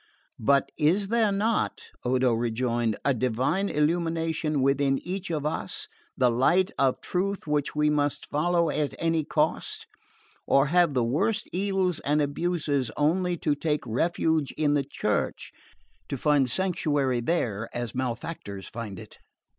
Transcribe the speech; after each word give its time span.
"But 0.39 0.71
is 0.79 1.09
there 1.09 1.31
not," 1.31 1.79
Odo 2.03 2.33
rejoined, 2.33 2.95
"a 3.05 3.13
divine 3.13 3.69
illumination 3.69 4.63
within 4.63 4.97
each 5.07 5.29
of 5.29 5.45
us, 5.45 5.87
the 6.17 6.31
light 6.31 6.71
of 6.79 6.99
truth 7.01 7.45
which 7.45 7.75
we 7.75 7.91
must 7.91 8.25
follow 8.27 8.71
at 8.71 8.95
any 8.97 9.23
cost 9.23 9.85
or 10.47 10.65
have 10.73 10.95
the 10.95 11.03
worst 11.03 11.47
evils 11.53 11.99
and 11.99 12.19
abuses 12.19 12.89
only 12.97 13.37
to 13.45 13.53
take 13.53 13.85
refuge 13.85 14.51
in 14.53 14.73
the 14.73 14.83
Church 14.83 15.51
to 16.09 16.17
find 16.17 16.49
sanctuary 16.49 17.19
there, 17.19 17.69
as 17.71 17.93
malefactors 17.93 18.67
find 18.67 18.97
it?" 18.97 19.19